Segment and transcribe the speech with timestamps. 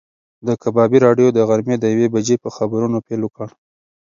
[0.47, 3.47] د کبابي راډیو د غرمې د یوې بجې په خبرونو پیل وکړ.